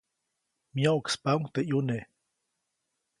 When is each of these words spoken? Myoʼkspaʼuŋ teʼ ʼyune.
Myoʼkspaʼuŋ 0.75 1.41
teʼ 1.53 1.65
ʼyune. 1.67 1.97